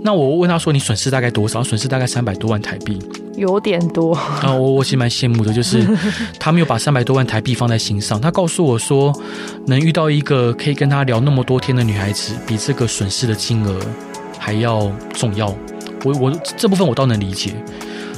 [0.00, 2.98] 那我问他说：“你损失大概多少？”损失大概三百多万台币，
[3.36, 4.54] 有点多啊。
[4.54, 5.86] 我我其实蛮羡慕的，就是
[6.40, 8.18] 他没有把三百多万台币放在心上。
[8.18, 9.12] 他告诉我说，
[9.66, 13.78] 能遇到一个可以跟他聊那么多天的女孩子，比这个损失的金额
[14.38, 15.54] 还要重要。
[16.02, 17.52] 我我这部分我倒能理解。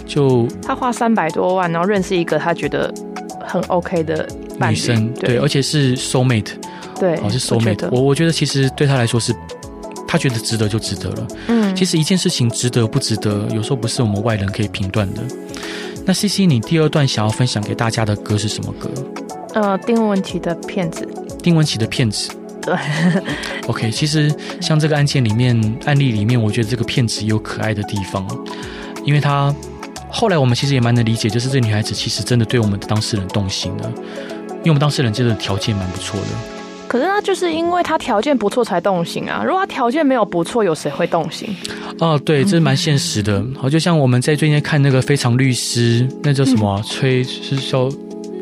[0.07, 2.93] 就他花三百多万，然后认识一个他觉得
[3.45, 4.27] 很 OK 的
[4.59, 6.53] 女生，对，对，而且是 soul mate。
[6.99, 7.89] 对，哦，是 soul mate。
[7.91, 9.35] 我我觉得其实对他来说是，
[10.09, 11.27] 他觉得值得就值得了。
[11.49, 15.21] 嗯，其实一件事情值得不值得，有时候不是我们外人可以评断的。
[16.07, 18.89] 那 CC，你第二段想要分享给大家的歌是什么歌？
[19.55, 21.07] 呃，丁文琪的骗子。
[21.43, 22.31] 丁文琪的骗子。
[22.63, 22.75] 对。
[23.67, 28.27] OK，其实像这个案件里面案例里面，我觉得这个骗子有可爱的地方，
[29.05, 29.55] 因为他
[30.19, 33.93] 后来我们其实也蛮能理解，就是这女孩子其实真的对我们的当事人动心了，
[34.49, 36.27] 因为我们当事人真的条件蛮不错的。
[36.89, 41.55] 可是他就是因为她条件不错才动心啊，如果她条件没有不错，有谁会动心？
[41.99, 43.45] 哦，对，这是蛮现实的。
[43.61, 46.83] 好，就像我们在最近看那个《非常律师》，那叫什么、啊？
[46.83, 47.91] 崔、嗯、是叫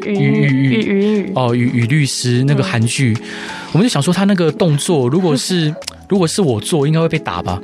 [0.05, 3.27] 禹禹禹禹禹哦，雨雨律师那个韩剧，嗯、
[3.73, 5.75] 我们就想说他那个动作，如果是。
[6.07, 7.59] 如果是我做，应该会被打吧？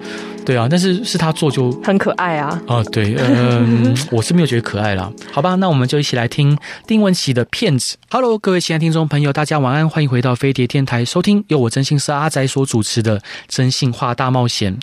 [0.50, 2.60] 对啊，但是是他做就很可爱啊！
[2.66, 5.08] 啊，对，嗯， 我是没有觉得可爱啦。
[5.30, 6.58] 好吧，那我们就一起来听
[6.88, 7.94] 丁文琪的《骗子》。
[8.10, 14.74] Hello，各位亲爱的听众朋友，大家晚安，欢迎回到飞碟电台，收听由我真心是阿宅所主持的《真心话大冒险》。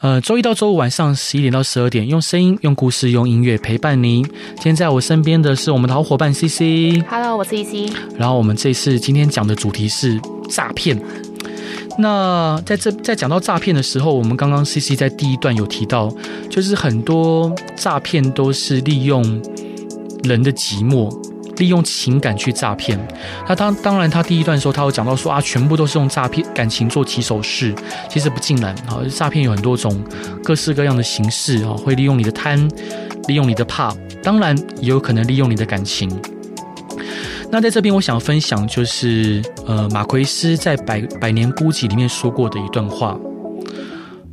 [0.00, 4.24] 呃，周一到周五晚上十一点到十二点，用声音、用故事、用音乐陪伴您。
[4.24, 7.00] 今天在我身边的是我们的好伙伴 CC。
[7.08, 7.94] Hello，我是 CC。
[8.18, 11.00] 然后我们这次今天讲的主题是诈骗。
[12.00, 16.08] 那在这在讲到诈骗的时候，我们刚刚 CC 在第一段有提到，
[16.48, 19.20] 就是很多诈骗都是利用
[20.22, 21.12] 人的寂寞，
[21.56, 22.96] 利用情感去诈骗。
[23.48, 27.74] 那当当然，他第一段的时候，他有讲到说啊，全部都是用诈骗感情做起手式，
[28.08, 29.02] 其实不尽然啊。
[29.10, 30.00] 诈骗有很多种
[30.44, 32.70] 各式各样的形式啊，会利用你的贪，
[33.26, 36.08] 利用你的怕，当然也有可能利用你的感情。
[37.50, 43.18] 那在这边，我想分享就是，呃，马奎斯在《百百年孤寂》里面说过的一段话：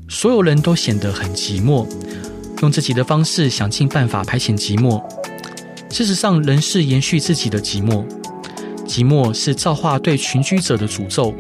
[0.10, 1.88] 所有人都显得很寂寞，
[2.62, 5.02] 用自己的方式想尽办法排遣寂寞。
[5.90, 8.06] 事实上，人是延续自己的寂寞，
[8.86, 11.34] 寂寞是造化对群居者的诅咒，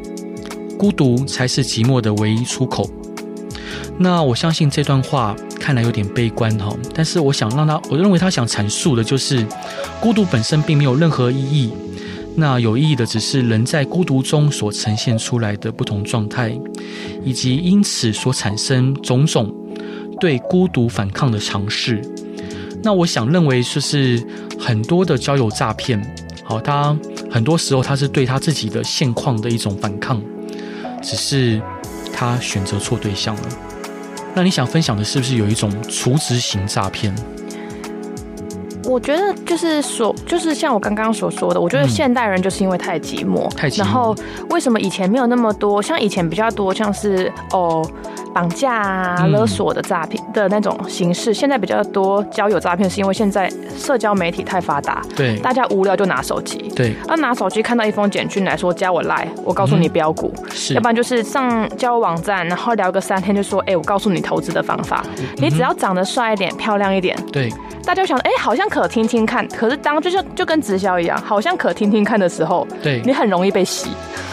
[0.79, 2.89] 孤独才是寂寞的唯一出口。
[3.97, 9.45] 那我相信这段话看来有点悲观哈，但是我想让他，我认为他想阐述的就是，
[9.99, 11.71] 孤独本身并没有任何意义，
[12.35, 16.55] 那有意义的只是人在孤独中所呈现出来的不同状态，
[17.23, 19.51] 以及因此所产生种种
[20.19, 22.01] 对孤独反抗的尝试。
[22.83, 24.23] 那我想认为就是
[24.59, 25.99] 很多的交友诈骗，
[26.43, 26.95] 好，他
[27.31, 30.21] 很多时候他是对他自己的现况的一种反抗，
[31.01, 31.59] 只是
[32.13, 33.43] 他选择错对象了。
[34.35, 37.15] 那你想分享的是不是有一种储值型诈骗？
[38.87, 43.79] 我觉得就是所，就是像我刚刚所说的，我觉得现代人就是因为太寂寞，太寂寞。
[43.79, 44.15] 然后
[44.49, 45.81] 为什么以前没有那么多？
[45.81, 47.87] 像以前比较多，像是哦。
[48.35, 67.49] 绑架啊、勒索的诈骗的那种形式，嗯、现在比较多交友诈骗，是因为现在社交媒体太发达，对，大家无聊就拿手机，对，那拿手机看到一封简讯来说加我赖，我告诉你标股，嗯、是，要不然就是上交友网站，然后聊个三天就说，哎、欸，我告诉你投资的方法，嗯、你只要长得帅一点、漂亮一点，对，
[67.85, 73.89] 大家想，哎、欸，好像可听听看，可是当就像就跟直销一样，好像可听听看的时候，对，你很容易被洗，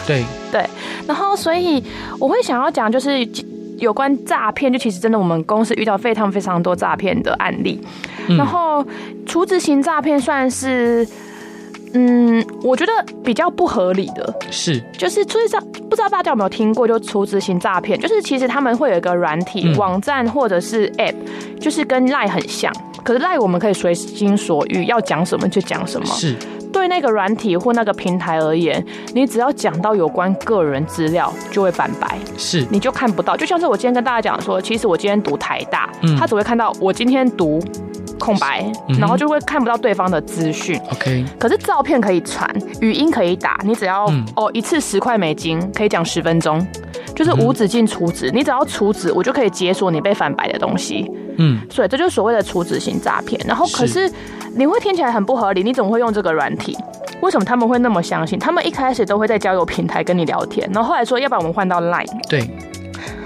[0.07, 0.67] 对对，
[1.07, 1.83] 然后所以
[2.19, 3.27] 我会想要讲就是。
[3.79, 7.81] 有关诈骗，就其实真的，我们公司遇到非常非常多诈骗的案例。
[8.27, 8.85] 嗯、然后，
[9.25, 11.05] 除职型诈骗算是，
[11.93, 12.91] 嗯，我觉得
[13.23, 14.33] 比较不合理的。
[14.49, 15.57] 是，就是储值，
[15.89, 16.87] 不知道大家有没有听过？
[16.87, 21.15] 就出资型诈骗，就是其实他们会有一个软体、嗯、网站或者是 App，
[21.59, 22.73] 就是跟 Line 很像。
[23.03, 26.05] 可是 Line 我们可以随心所欲，要讲什么就讲什么。
[26.07, 26.35] 是。
[26.71, 33.37] 对那个软体或那个平台而言，你只要讲到有关个人资料，就会反白，是你就看不到。
[33.37, 37.59] 就像是我今天跟大家讲说，其实我今天读台大，嗯，他只会看到我今天读
[38.19, 40.79] 空白，嗯、然后就会看不到对方的资讯。
[40.91, 42.49] OK，可是照片可以传，
[42.81, 46.65] 语音可以打，你只要、嗯、哦一次十块美金，可以讲十分钟，
[47.15, 48.29] 就是无止境储值。
[48.31, 51.11] 嗯、你只要储值，我就可以解锁你被反白的东西。
[51.37, 53.39] 嗯，所以这就是所谓的储值型诈骗。
[53.47, 54.11] 然后可是。
[54.55, 56.77] 你会听起来很不合理，你怎么会用这个软体？
[57.21, 58.37] 为什么他们会那么相信？
[58.37, 62.05] 他们一开始都会在交友平台跟你聊天，然后后来说，要不然我们换到 Line。
[62.29, 62.47] 对。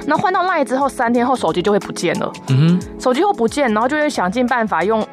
[0.07, 2.31] 那换到 Line 之后，三天后手机就会不见了。
[2.47, 2.99] 嗯哼。
[2.99, 5.05] 手机会不见，然后就会想尽办法用，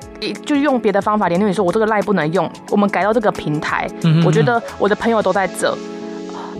[0.46, 3.88] 就用别的方法联络你说，我这个 Line 不能用，我们改到这个平台。
[4.04, 4.24] 嗯哼。
[4.24, 5.76] 我觉得我的朋友都在这。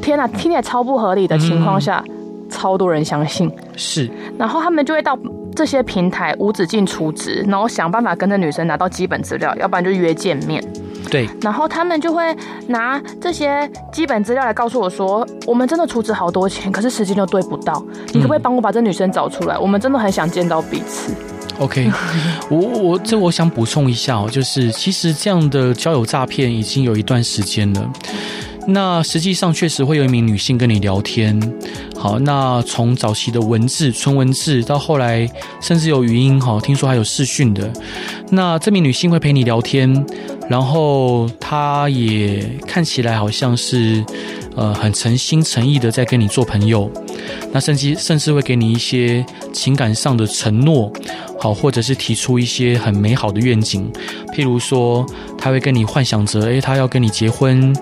[0.03, 3.51] 天哪，听起来超不合理的情况下，嗯、超多人相信。
[3.77, 4.11] 是。
[4.37, 5.19] 然后他们就会到。
[5.57, 10.61] 这些平台无止境储值，然后想办法跟着女生拿到基本资料，要不然就约见面。
[11.15, 17.81] 对，然后他们就会拿这些基本资料来告诉我说，我们真的出资好多钱，可是时间又对不到。
[18.13, 19.55] 你可不可以帮我把这女生找出来？
[19.55, 21.15] 嗯、我们真的很想见到彼此。
[21.61, 21.89] OK，
[22.51, 27.89] 我我这我想补充一下哦，就是其实这样的交友诈骗已经有一段时间了。
[28.67, 31.39] 那实际上确实会有一名女性跟你聊天，
[31.97, 35.29] 好，那从早期的文字纯文字到后来
[35.61, 37.71] 甚至有语音，好，听说还有视讯的。
[38.31, 40.05] 那这名女性会陪你聊天，
[40.49, 44.05] 然后她也看起来好像是
[44.57, 46.91] 呃很诚心诚意的在跟你做朋友，
[47.53, 50.93] 那甚至甚至会给你一些情感上的承诺，
[51.39, 53.91] 好，或者是提出一些很美好的愿景，
[54.35, 55.07] 譬如说，
[55.39, 57.75] 他会跟你幻想着，诶，他要跟你结婚，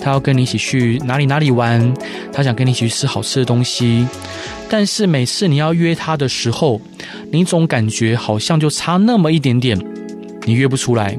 [0.00, 1.92] 他要跟你一起去哪里哪里玩，
[2.32, 4.06] 他想跟你一起去吃好吃的东西。
[4.68, 6.80] 但是每次你要约他的时候，
[7.30, 9.78] 你总感觉好像就差那么一点点，
[10.44, 11.16] 你约不出来。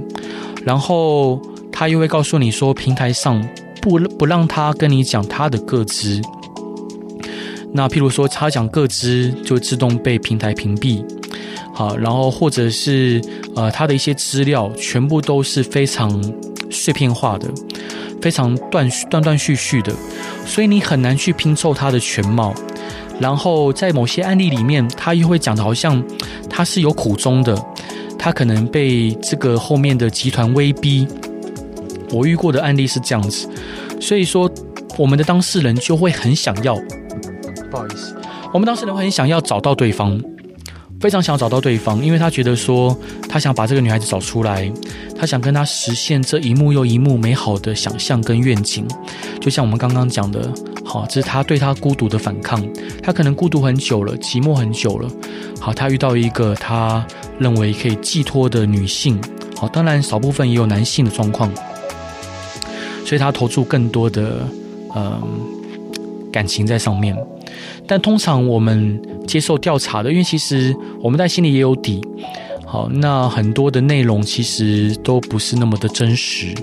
[0.65, 3.41] 然后他又会告诉你说，平台上
[3.81, 6.21] 不不让他跟你讲他的个资。
[7.73, 11.03] 那譬如说，他讲个资就自动被平台屏蔽，
[11.73, 13.21] 好，然后或者是
[13.55, 16.21] 呃，他的一些资料全部都是非常
[16.71, 17.47] 碎片化的，
[18.21, 19.93] 非常断断断续续的，
[20.45, 22.53] 所以你很难去拼凑他的全貌。
[23.19, 26.03] 然后在某些案例里面，他又会讲的好像
[26.49, 27.55] 他是有苦衷的，
[28.17, 31.07] 他可能被这个后面的集团威逼。
[32.11, 33.47] 我遇过的案例是这样子，
[33.99, 34.49] 所以说
[34.97, 36.79] 我们的当事人就会很想要。
[37.69, 38.15] 不好意思，
[38.53, 40.19] 我们当事人会很想要找到对方，
[40.99, 44.71] 非常想要找到对方，因为他觉得说他想把这个女孩子找出来，
[45.17, 48.87] 他想跟她实现这一幕又一幕美好的想象跟愿景。
[49.41, 50.51] 就像我们刚刚讲的，
[50.83, 52.65] 好，这是他对他孤独的反抗。
[53.03, 55.09] 他可能孤独很久了，寂寞很久了。
[55.59, 57.05] 好，他遇到一个他
[57.37, 59.19] 认为可以寄托的女性。
[59.55, 61.51] 好，当然少部分也有男性的状况，
[63.05, 64.47] 所以他投注更多的
[64.95, 65.21] 嗯
[66.31, 67.15] 感情在上面。
[67.87, 72.01] 但通常我们接受调查的，因为其实我们在心里也有底。
[72.65, 76.53] 好，那很多的内容其实都不是那么的真实。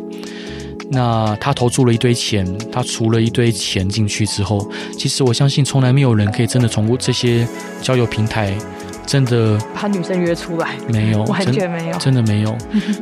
[0.91, 7.49] 那他投注了一堆钱，他除了一堆钱进去之后，其实我相信从来没有人可以真的从过这些
[7.81, 8.55] 交友平台
[9.07, 12.55] 真的把女生约出来，没有， 完全没有，真的没有。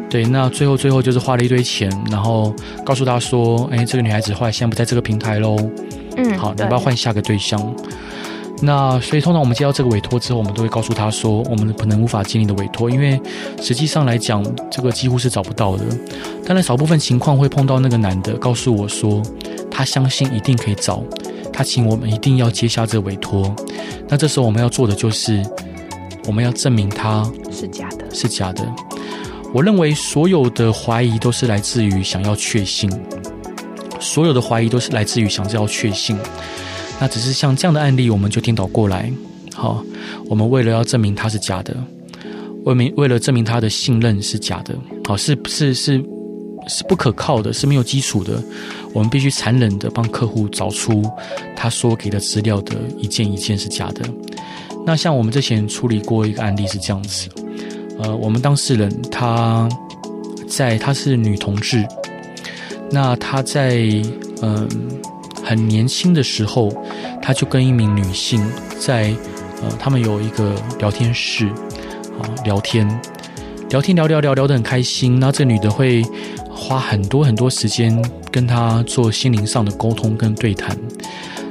[0.08, 5.56] 对，那最后最后就是花了一堆钱，然后告诉他说：“哎，这个女孩子后来现在不在这个平台喽。”
[6.16, 7.74] 嗯，好，你要不要换下个对象？
[8.60, 13.20] 那所以通常我们接到这个委托之后，我们都会告诉他说，我们可能无法接你的委托，因为
[13.60, 15.84] 实际上来讲，这个几乎是找不到的。
[16.44, 19.22] 当然，少部分情况会碰到那个男的告诉我说，
[19.70, 21.00] 他相信一定可以找，
[21.52, 23.54] 他请我们一定要接下这个委托。
[24.08, 25.40] 那这时候我们要做的就是，
[26.26, 28.66] 我们要证明他是假的，是假的。
[29.54, 32.90] 我认为所有的怀疑都是来自于想要确信，
[34.02, 36.18] 所有的怀疑都是来自于想要确信。
[37.00, 39.10] 那只是像这样的案例，我们就颠倒过来。
[39.54, 39.82] 好，
[40.26, 41.76] 我们为了要证明他是假的，
[42.64, 46.04] 为明为了证明他的信任是假的，好，是是是
[46.68, 48.42] 是不可靠的，是没有基础的。
[48.94, 51.02] 我们必须残忍的帮客户找出
[51.56, 54.04] 他所给的资料的一件一件是假的。
[54.86, 57.28] 那像我们之前处理过一个案例是这样子，
[57.98, 59.68] 呃，我们当事人他
[60.48, 61.86] 在她是女同志，
[62.92, 63.78] 那他在
[64.42, 64.68] 嗯。
[65.44, 66.72] 很年轻的时候，
[67.20, 68.40] 他就跟一名女性
[68.78, 69.12] 在，
[69.60, 72.88] 呃，他们有一个聊天室，啊，聊天，
[73.68, 75.18] 聊天聊聊聊聊得很开心。
[75.18, 76.00] 那这女的会
[76.48, 78.00] 花很多很多时间
[78.30, 80.78] 跟他做心灵上的沟通跟对谈。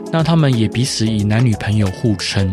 [0.10, 2.50] 那他们也彼此以男女朋友互称。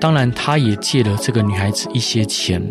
[0.00, 2.62] 当然，他也借了这个女孩子一些钱，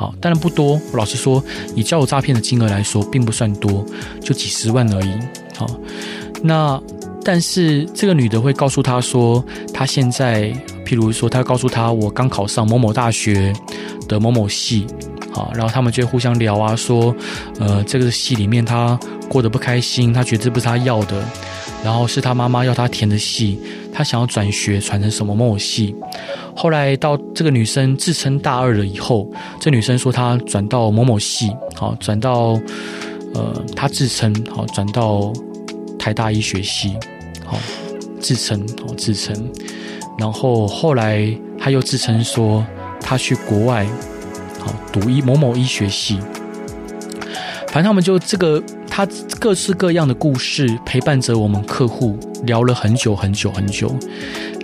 [0.00, 0.80] 好，当然不多。
[0.92, 3.84] 我老实说，以交友诈骗的金额来说，并不算多，
[4.22, 5.12] 就几十万而已。
[5.54, 5.66] 好。
[6.42, 6.80] 那，
[7.22, 10.50] 但是这个女的会告诉他说，她现在，
[10.86, 13.52] 譬如说，她告诉他，我刚考上某某大学
[14.08, 14.86] 的某某系，
[15.30, 17.14] 好，然后他们就会互相聊啊，说，
[17.58, 21.22] 呃，这个系里面她过得不开心，她觉得这不是她要的，
[21.84, 23.60] 然后是她妈妈要她填的系，
[23.92, 25.94] 她想要转学转成什么某某系，
[26.60, 29.26] 后来到这个女生自称大二了以后，
[29.58, 32.60] 这女生说她转到某某系，好，转到，
[33.32, 35.32] 呃，她自称好转到。
[35.98, 36.96] 台大医学系，
[37.44, 37.58] 好
[38.20, 39.34] 自称，好自称，
[40.18, 42.64] 然后后来她又自称说
[43.00, 43.86] 她去国外，
[44.58, 46.18] 好读医某某医学系，
[47.68, 49.06] 反正他们就这个他
[49.38, 53.94] 各式各样的故事陪伴着我们客户聊了很久很久很久，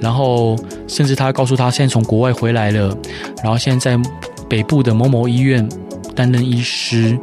[0.00, 0.56] 然后
[0.86, 2.96] 甚至他告诉他现在从国外回来了，
[3.42, 4.10] 然后现在在
[4.48, 5.68] 北部的某某医院
[6.14, 7.18] 担任医师，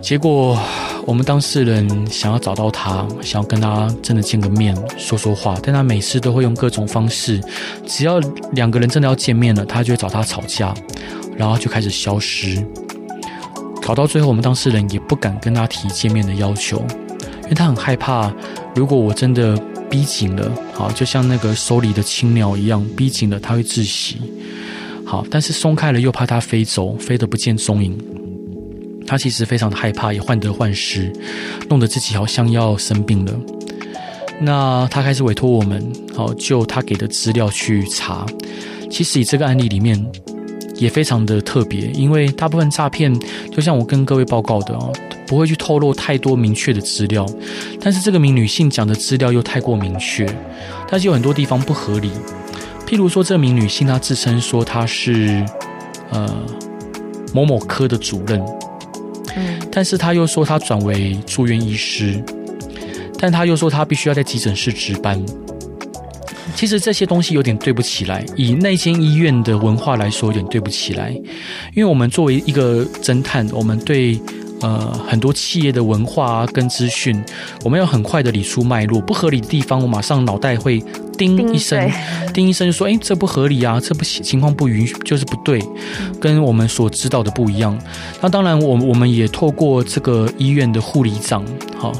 [0.00, 0.58] 结果。
[1.06, 7.40] 我们当事人想要找到他，想要跟他真的见个面说说话，但他每次都会用各种方式，
[7.86, 8.20] 只要
[8.52, 10.74] 两个人真的要见面了，他就会找他吵架，
[11.34, 12.62] 然后就开始消失，
[13.80, 16.76] 搞到最后，我们当事人也不敢跟他提见面的要求，
[17.44, 18.30] 因为他很害怕，
[18.74, 19.58] 如果我真的
[19.90, 24.16] 逼紧了，好，就像那个手里的青鸟一样，逼紧了它会窒息，
[25.04, 27.96] 好，但是松开了又怕它飞走，飞得不见踪影。
[29.06, 31.10] 他其实非常的害怕，也患得患失，
[31.66, 33.32] 弄得自己好像要生病了。
[34.38, 35.82] 那他开始委托我们，
[36.14, 38.26] 好就他给的资料去查。
[38.90, 39.98] 其实以这个案例里面
[40.76, 43.10] 也非常的特别，因为大部分诈骗，
[43.50, 44.92] 就像我跟各位报告的哦，
[45.28, 47.24] 不会去透露太多明确的资料。
[47.80, 50.26] 但是这个名女性讲的资料又太过明确，
[50.90, 52.10] 但是有很多地方不合理。
[52.86, 55.44] 譬如说，这名女性她自称说她是
[56.10, 56.26] 呃
[57.34, 58.42] 某某科的主任，
[59.36, 62.18] 嗯，但是她又说她转为住院医师。
[63.18, 65.22] 但她又说她必须要在急诊室值班，
[66.54, 68.24] 其实这些东西有点对不起来。
[68.36, 71.10] 以那间医院的文化来说，有点对不起来。
[71.74, 74.18] 因为我们作为一个侦探，我们对
[74.60, 77.22] 呃很多企业的文化跟资讯，
[77.64, 79.00] 我们要很快的理出脉络。
[79.00, 80.82] 不合理的地方，我马上脑袋会
[81.16, 81.90] 叮一声，
[82.32, 85.60] 叮一声就说：“哎，这不合理啊，这不情况不允许，就是不对，
[86.20, 87.78] 跟我们所知道的不一样。”
[88.20, 91.44] 那当然，我我们也透过这个医院的护理长，
[91.76, 91.92] 好。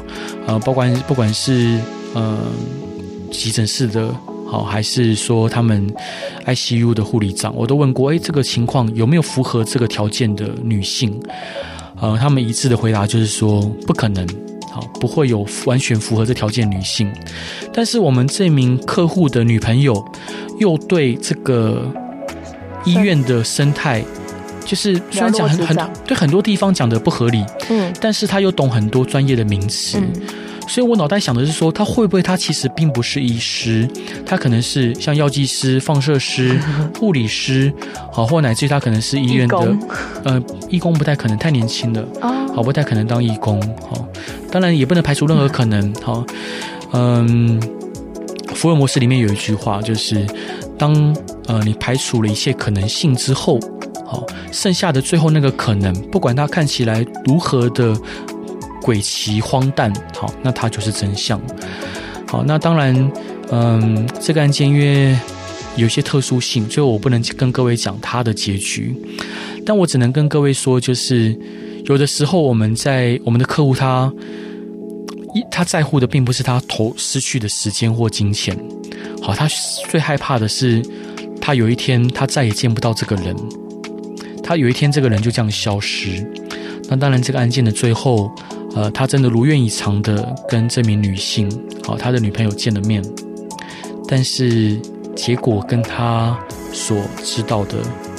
[0.47, 1.77] 呃，不管不管是
[2.15, 2.37] 呃
[3.31, 4.09] 急诊室的，
[4.47, 5.87] 好，还是说他们
[6.45, 11.21] ICU 的护理长，我都问过，哎，这个情况有没有符合这个条件的女性？
[12.01, 14.25] 呃，他们一致的回答就是说不可能，
[14.71, 17.11] 好，不会有完全符合这条件女性。
[17.73, 20.03] 但是我们这名客户的女朋友
[20.59, 21.91] 又对这个
[22.85, 24.03] 医院的生态。
[24.65, 25.75] 就是虽然讲很很
[26.05, 30.13] 对很多地方讲的不合理，嗯，但是他又懂很多专业的名词，嗯，
[30.69, 33.89] 所以我脑袋想的是说，他会不会他其实并不是医师，
[34.23, 36.59] 他可能是像药剂师、放射师、
[36.99, 37.73] 护理师，
[38.11, 39.77] 好，或乃至于他可能是医院的，
[40.23, 42.05] 呃，义工不太可能，太年轻了，
[42.55, 43.59] 好，不太可能当义工，
[43.89, 44.07] 好，
[44.51, 46.23] 当然也不能排除任何可能，好，
[46.93, 47.59] 嗯，
[48.53, 50.23] 福尔摩斯里面有一句话，就是
[50.77, 50.93] 当
[51.47, 53.59] 呃你排除了一切可能性之后。
[54.11, 57.95] 好，剩下的最后那个可能，不管它看起来如何的
[58.81, 61.39] 诡奇荒诞，好，那它就是真相。
[62.27, 63.11] 好，那当然，
[63.51, 65.17] 嗯，这个案件因为
[65.75, 68.95] 有些特殊性，所以我不能跟各位讲它的结局，
[69.65, 71.37] 但我只能跟各位说，就是
[71.85, 74.11] 有的时候我们在我们的客户他
[75.33, 78.57] 一他在乎的并不是他投失去的时间或金钱，
[79.21, 79.47] 好，他
[79.89, 80.83] 最害怕的是
[81.41, 83.35] 他有一天他再也见不到这个人。
[84.43, 86.25] 他有一天这个人就这样消失，
[86.89, 88.31] 那当然这个案件的最后，
[88.75, 91.49] 呃，他真的如愿以偿的跟这名女性，
[91.83, 93.03] 好，他的女朋友见了面，
[94.07, 94.79] 但是
[95.15, 96.37] 结果跟他
[96.71, 97.77] 所知道的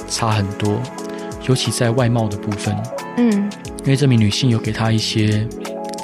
[0.08, 0.80] 差很多，
[1.48, 2.76] 尤其在外貌的部分，
[3.16, 3.32] 嗯，
[3.84, 5.46] 因为这名女性有给他一些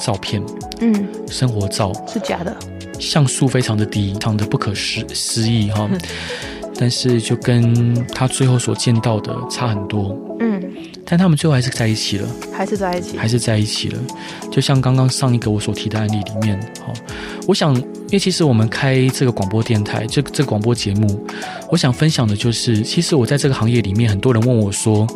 [0.05, 0.43] 照片，
[0.81, 1.93] 嗯，生活照。
[2.07, 2.57] 是假的，
[2.99, 5.89] 像素非常的低，非常的不可思思议哈。
[6.79, 10.63] 但是就跟他最后所见到的差很多，嗯，
[11.05, 13.99] 但他们最后还是在一起了，还是在一起，还是在一起了。
[14.51, 16.93] 就像刚刚上一个我所提的案例里面，好，
[17.47, 21.27] 我想，因为其实我们开这个广播电台，这这个广播节目，
[21.71, 25.07] 我想分享的就是，其实我在这个行业里面，很多人问我说，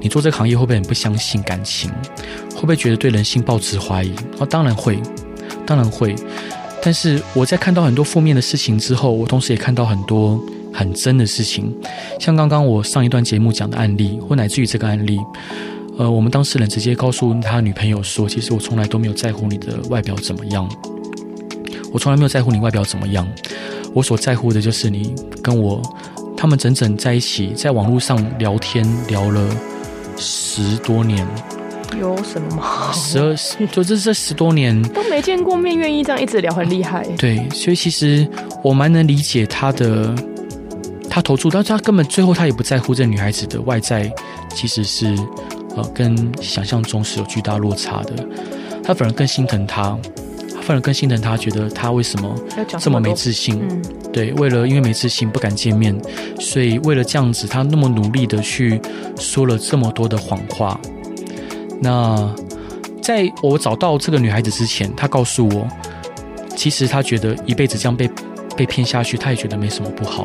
[0.00, 1.90] 你做这个行业会不会很不相信感情？
[2.54, 4.12] 会不会觉得对人性抱持怀疑？
[4.38, 5.00] 哦，当然会，
[5.66, 6.14] 当然会。
[6.80, 10.40] 但是我在看到很多负面的事情之后，我同时也看到很多。
[10.78, 11.74] 很真的事情，
[12.20, 15.18] 像刚刚我上一段节目讲的案例，或乃至于这个案例，
[15.98, 20.70] 呃，我们当事人直接告诉他女朋友说：“其实我从来都没有在乎你的外表怎么样，
[21.92, 23.26] 我从来没有在乎你外表怎么样，
[23.92, 25.12] 我所在乎的就是你
[25.42, 25.82] 跟我，
[26.36, 29.50] 他们整整在一起，在网络上聊天聊了
[30.16, 31.26] 十多年，
[32.00, 32.62] 有什么？
[32.94, 37.04] 十二十，就这这十多年都没见过面，愿意这样一直聊，很厉害。
[37.18, 38.24] 对，所以其实
[38.62, 40.14] 我蛮能理解他的。”
[41.18, 44.08] 他投注，但是他根本最后他也不在乎这女孩子的外在，
[44.54, 45.06] 其实是
[45.74, 48.14] 呃跟想象中是有巨大落差的。
[48.84, 49.98] 他反而更心疼她，
[50.54, 52.32] 他反而更心疼她，觉得她为什么
[52.78, 53.60] 这么没自信？
[53.68, 55.92] 嗯、对，为了因为没自信不敢见面，
[56.38, 58.80] 所以为了这样子，他那么努力的去
[59.18, 60.80] 说了这么多的谎话。
[61.82, 62.32] 那
[63.02, 65.66] 在我找到这个女孩子之前，她告诉我，
[66.54, 68.08] 其实她觉得一辈子这样被
[68.56, 70.24] 被骗下去，她也觉得没什么不好。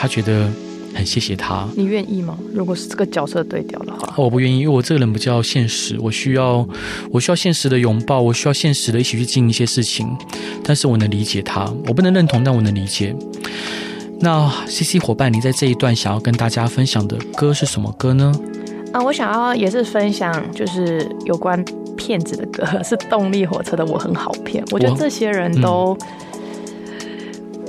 [0.00, 0.48] 他觉得
[0.94, 2.38] 很谢谢他，你愿意吗？
[2.54, 6.66] 如果是这个角色对调的话，我不愿意，因为我这个人比较现实，我需要
[7.10, 10.08] 我需要现实的拥抱，我需要现实的一起去经营一些事情。
[10.64, 13.14] 但是我能理解他，我不能认同，但我能理解。
[14.20, 18.32] 那 CC 伙伴，你在这一段想要跟大家分享的歌是什么歌呢？
[18.92, 21.62] 啊，我想要也是分享，就是有关
[21.94, 24.64] 骗子的歌， 是动力火车的《我很好骗》。
[24.72, 25.94] 我觉得这些人都。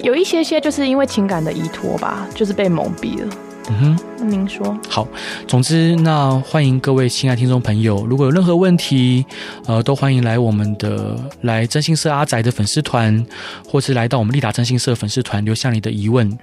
[0.02, 3.30] 有一些些就是因为情感的依托吧，就是被蒙蔽了。
[3.70, 4.78] 嗯哼，那您说。
[4.90, 5.08] 好，
[5.48, 9.24] 总之，那欢迎各位亲爱听众朋友，如果有任何问题，
[9.68, 13.24] 呃，都欢迎来我们的来真心社阿宅的粉丝团，
[13.66, 16.38] 或是来到我们立达真心社粉丝团留下你的疑问。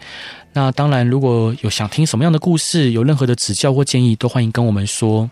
[0.53, 5.29] 那当然，如果有想听什么样的故事，有任何的指教或建议，都欢迎跟我们说。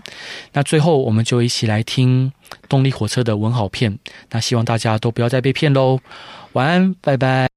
[0.53, 2.33] 那最后，我们就一起来听
[2.69, 3.97] 动力火车的文好片。
[4.33, 6.01] 那希望大家都不要再被骗喽。
[6.53, 7.56] 晚安，拜拜。